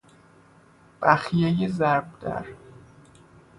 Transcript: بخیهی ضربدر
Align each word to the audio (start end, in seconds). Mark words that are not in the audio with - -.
بخیهی 1.01 1.67
ضربدر 1.67 2.45